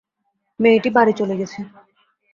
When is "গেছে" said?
1.39-1.59